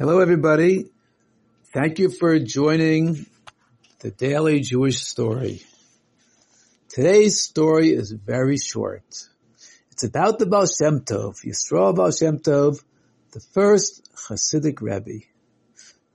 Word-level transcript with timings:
Hello, 0.00 0.20
everybody. 0.20 0.86
Thank 1.74 1.98
you 1.98 2.08
for 2.08 2.38
joining 2.38 3.26
the 3.98 4.10
Daily 4.10 4.60
Jewish 4.60 5.02
Story. 5.02 5.60
Today's 6.88 7.42
story 7.42 7.90
is 7.90 8.10
very 8.10 8.56
short. 8.56 9.04
It's 9.90 10.02
about 10.02 10.38
the 10.38 10.46
Baal 10.46 10.64
Shem 10.64 11.00
Tov, 11.00 11.44
Yisroel 11.44 11.94
Baal 11.94 12.12
Shem 12.12 12.38
Tov, 12.38 12.82
the 13.32 13.40
first 13.52 14.08
Hasidic 14.14 14.80
Rebbe. 14.80 15.26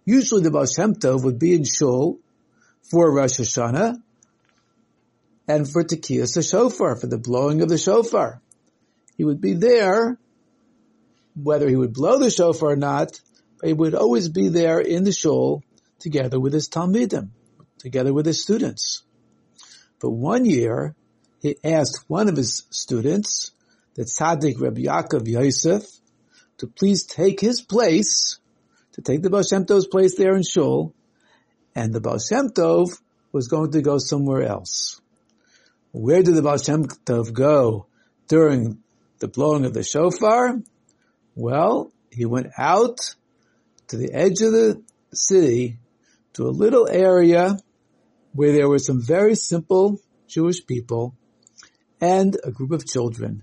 Usually 0.03 0.41
the 0.41 0.49
Baal 0.49 0.65
Shem 0.65 0.95
Tov 0.95 1.23
would 1.23 1.37
be 1.37 1.53
in 1.53 1.63
Shul 1.63 2.17
for 2.89 3.13
Rosh 3.13 3.39
Hashanah 3.39 4.01
and 5.47 5.71
for 5.71 5.83
Tekiyas 5.83 6.33
the 6.33 6.41
Shofar, 6.41 6.95
for 6.95 7.05
the 7.05 7.19
blowing 7.19 7.61
of 7.61 7.69
the 7.69 7.77
shofar. 7.77 8.41
He 9.15 9.23
would 9.23 9.41
be 9.41 9.53
there, 9.53 10.17
whether 11.35 11.69
he 11.69 11.75
would 11.75 11.93
blow 11.93 12.17
the 12.17 12.31
shofar 12.31 12.71
or 12.71 12.75
not, 12.75 13.21
he 13.63 13.73
would 13.73 13.95
always 13.95 14.29
be 14.29 14.49
there 14.49 14.79
in 14.79 15.03
the 15.03 15.11
shul 15.11 15.63
together 15.99 16.39
with 16.39 16.53
his 16.53 16.69
Talmidim, 16.69 17.29
together 17.79 18.13
with 18.13 18.25
his 18.25 18.41
students. 18.41 19.03
But 19.99 20.11
one 20.11 20.45
year, 20.45 20.95
he 21.41 21.57
asked 21.63 22.05
one 22.07 22.27
of 22.27 22.35
his 22.35 22.63
students, 22.69 23.51
the 23.95 24.03
tzaddik 24.03 24.59
Rabbi 24.59 24.81
Yaakov 24.81 25.27
Yosef, 25.27 25.83
to 26.57 26.67
please 26.67 27.05
take 27.05 27.39
his 27.39 27.61
place, 27.61 28.39
to 28.93 29.01
take 29.01 29.21
the 29.21 29.29
Baal 29.29 29.43
Shem 29.43 29.65
Tov's 29.65 29.87
place 29.87 30.15
there 30.15 30.35
in 30.35 30.43
Shul, 30.43 30.93
and 31.75 31.93
the 31.93 32.01
Baal 32.01 32.19
Shem 32.19 32.49
Tov 32.49 32.99
was 33.31 33.47
going 33.47 33.71
to 33.71 33.81
go 33.81 33.97
somewhere 33.97 34.43
else. 34.43 35.01
Where 35.91 36.23
did 36.23 36.35
the 36.35 36.41
Baal 36.41 36.57
Shem 36.57 36.85
Tov 36.85 37.33
go 37.33 37.87
during 38.27 38.79
the 39.19 39.27
blowing 39.27 39.65
of 39.65 39.73
the 39.73 39.83
shofar? 39.83 40.61
Well, 41.35 41.91
he 42.11 42.25
went 42.25 42.51
out 42.57 42.99
to 43.87 43.97
the 43.97 44.13
edge 44.13 44.41
of 44.41 44.51
the 44.51 44.83
city 45.13 45.77
to 46.33 46.47
a 46.47 46.49
little 46.49 46.87
area 46.87 47.57
where 48.33 48.51
there 48.51 48.67
were 48.67 48.79
some 48.79 49.01
very 49.01 49.35
simple 49.35 49.99
Jewish 50.27 50.65
people 50.65 51.15
and 52.01 52.37
a 52.43 52.51
group 52.51 52.71
of 52.71 52.85
children. 52.85 53.41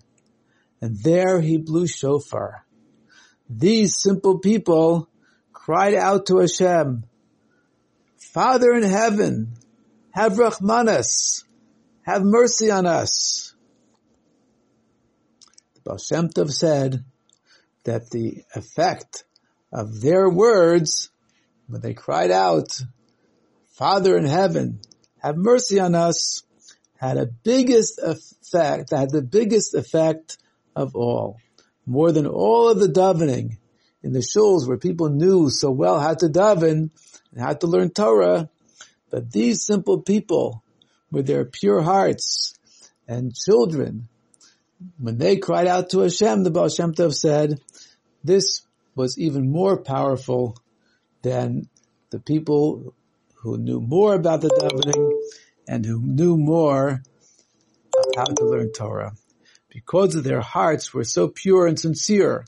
And 0.81 0.97
there 1.03 1.41
he 1.41 1.57
blew 1.57 1.87
shofar. 1.87 2.67
These 3.49 4.01
simple 4.01 4.39
people 4.39 5.09
cried 5.53 5.95
out 5.95 6.27
to 6.27 6.39
Hashem, 6.39 7.05
Father 8.19 8.73
in 8.73 8.83
heaven, 8.83 9.55
have 10.11 10.33
Rahmanas, 10.33 11.45
have 12.03 12.23
mercy 12.25 12.71
on 12.71 12.87
us. 12.87 13.55
The 15.75 15.81
Baal 15.85 15.99
Shem 15.99 16.29
Tov 16.29 16.51
said 16.51 17.05
that 17.85 18.11
the 18.11 18.43
effect 18.55 19.25
of 19.73 20.01
their 20.01 20.29
words, 20.29 21.11
when 21.67 21.81
they 21.81 21.95
cried 21.95 22.31
out, 22.31 22.79
Father 23.69 24.17
in 24.17 24.27
heaven, 24.27 24.81
have 25.19 25.37
mercy 25.37 25.81
on 25.81 25.95
us, 25.95 26.43
had 26.97 27.17
a 27.17 27.27
biggest 27.27 27.99
effect, 27.99 28.91
had 28.91 29.11
the 29.11 29.23
biggest 29.23 29.75
effect 29.75 30.37
of 30.77 30.95
all. 30.95 31.39
More 31.87 32.13
than 32.13 32.27
all 32.27 32.69
of 32.69 32.79
the 32.79 32.89
davening 32.89 33.59
in 34.03 34.13
the 34.13 34.21
shuls 34.21 34.69
where 34.69 34.77
people 34.77 35.09
knew 35.09 35.49
so 35.51 35.71
well 35.71 35.99
how 36.01 36.15
to 36.15 36.27
daven 36.27 36.91
and 37.33 37.41
how 37.41 37.55
to 37.55 37.67
learn 37.67 37.91
Torah, 37.91 38.49
but 39.11 39.33
these 39.33 39.65
simple 39.65 40.03
people 40.03 40.63
with 41.11 41.27
their 41.27 41.45
pure 41.45 41.83
hearts 41.83 42.59
and 43.09 43.35
children, 43.35 44.09
when 44.99 45.19
they 45.19 45.37
cried 45.37 45.67
out 45.67 45.91
to 45.91 46.01
Hashem, 46.01 46.45
the 46.45 46.51
Baal 46.51 46.69
Shem 46.69 46.95
Tov 46.95 47.15
said, 47.15 47.61
this 48.25 48.63
was 48.95 49.19
even 49.19 49.51
more 49.51 49.77
powerful 49.77 50.57
than 51.23 51.69
the 52.11 52.21
people 52.21 52.95
who 53.37 53.57
knew 53.59 53.81
more 53.81 54.15
about 54.15 54.41
the 54.41 54.49
davening 54.49 55.13
and 55.67 55.85
who 55.85 56.01
knew 56.01 56.37
more 56.37 57.03
how 58.17 58.25
to 58.25 58.45
learn 58.45 58.73
Torah. 58.73 59.13
Because 59.69 60.15
their 60.23 60.41
hearts 60.41 60.93
were 60.93 61.05
so 61.05 61.29
pure 61.29 61.67
and 61.67 61.79
sincere, 61.79 62.45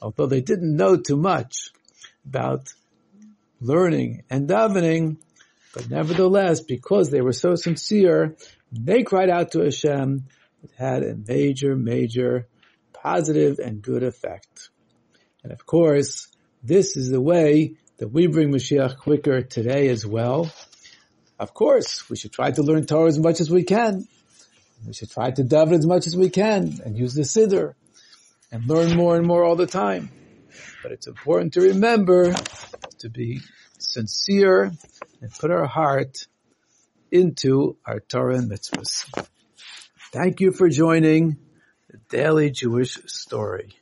although 0.00 0.26
they 0.26 0.40
didn't 0.40 0.76
know 0.76 0.96
too 0.96 1.16
much 1.16 1.70
about 2.24 2.72
learning 3.60 4.22
and 4.30 4.48
davening, 4.48 5.16
but 5.74 5.90
nevertheless, 5.90 6.60
because 6.60 7.10
they 7.10 7.20
were 7.20 7.32
so 7.32 7.56
sincere, 7.56 8.36
they 8.70 9.02
cried 9.02 9.28
out 9.28 9.52
to 9.52 9.60
Hashem, 9.60 10.24
it 10.62 10.70
had 10.76 11.02
a 11.02 11.16
major, 11.16 11.74
major 11.76 12.46
positive 12.92 13.58
and 13.58 13.82
good 13.82 14.02
effect. 14.02 14.70
And 15.42 15.52
of 15.52 15.64
course, 15.66 16.28
this 16.62 16.96
is 16.96 17.10
the 17.10 17.20
way 17.20 17.76
that 17.98 18.08
we 18.08 18.26
bring 18.26 18.50
Mashiach 18.50 18.98
quicker 18.98 19.42
today 19.42 19.88
as 19.88 20.06
well. 20.06 20.50
Of 21.38 21.54
course, 21.54 22.08
we 22.10 22.16
should 22.16 22.32
try 22.32 22.50
to 22.50 22.62
learn 22.62 22.86
Torah 22.86 23.08
as 23.08 23.18
much 23.18 23.40
as 23.40 23.50
we 23.50 23.62
can. 23.62 24.08
We 24.86 24.92
should 24.92 25.10
try 25.10 25.30
to 25.30 25.42
daven 25.42 25.72
as 25.72 25.86
much 25.86 26.06
as 26.06 26.16
we 26.16 26.30
can 26.30 26.80
and 26.84 26.96
use 26.96 27.14
the 27.14 27.22
Siddur 27.22 27.74
and 28.50 28.66
learn 28.66 28.96
more 28.96 29.16
and 29.16 29.26
more 29.26 29.44
all 29.44 29.56
the 29.56 29.66
time. 29.66 30.10
But 30.82 30.92
it's 30.92 31.06
important 31.06 31.54
to 31.54 31.60
remember 31.60 32.34
to 32.98 33.08
be 33.08 33.40
sincere 33.78 34.72
and 35.20 35.32
put 35.32 35.50
our 35.50 35.66
heart 35.66 36.26
into 37.10 37.76
our 37.84 38.00
Torah 38.00 38.36
and 38.36 38.50
mitzvahs. 38.50 39.28
Thank 40.12 40.40
you 40.40 40.52
for 40.52 40.68
joining 40.68 41.36
the 41.90 41.98
Daily 42.08 42.50
Jewish 42.50 42.98
Story. 43.06 43.77